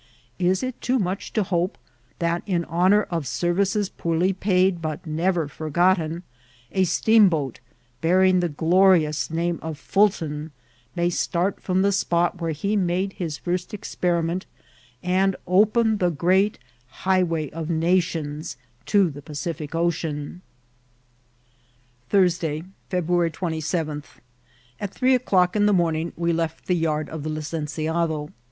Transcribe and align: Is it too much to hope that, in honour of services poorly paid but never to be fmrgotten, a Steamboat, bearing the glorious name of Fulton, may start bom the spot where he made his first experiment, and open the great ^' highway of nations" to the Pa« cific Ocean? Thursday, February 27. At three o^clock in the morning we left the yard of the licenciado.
Is 0.39 0.63
it 0.63 0.81
too 0.81 0.97
much 0.97 1.31
to 1.33 1.43
hope 1.43 1.77
that, 2.17 2.41
in 2.47 2.65
honour 2.65 3.03
of 3.11 3.27
services 3.27 3.87
poorly 3.87 4.33
paid 4.33 4.81
but 4.81 5.05
never 5.05 5.45
to 5.45 5.47
be 5.47 5.53
fmrgotten, 5.69 6.23
a 6.71 6.85
Steamboat, 6.85 7.59
bearing 8.01 8.39
the 8.39 8.49
glorious 8.49 9.29
name 9.29 9.59
of 9.61 9.77
Fulton, 9.77 10.49
may 10.95 11.11
start 11.11 11.63
bom 11.63 11.83
the 11.83 11.91
spot 11.91 12.41
where 12.41 12.49
he 12.49 12.75
made 12.75 13.13
his 13.13 13.37
first 13.37 13.75
experiment, 13.75 14.47
and 15.03 15.35
open 15.45 15.99
the 15.99 16.09
great 16.09 16.53
^' 16.87 16.91
highway 17.05 17.51
of 17.51 17.69
nations" 17.69 18.57
to 18.87 19.11
the 19.11 19.21
Pa« 19.21 19.33
cific 19.33 19.75
Ocean? 19.75 20.41
Thursday, 22.09 22.63
February 22.89 23.29
27. 23.29 24.03
At 24.79 24.91
three 24.91 25.15
o^clock 25.19 25.55
in 25.55 25.67
the 25.67 25.73
morning 25.73 26.11
we 26.17 26.33
left 26.33 26.65
the 26.65 26.73
yard 26.75 27.07
of 27.07 27.21
the 27.21 27.29
licenciado. 27.29 28.31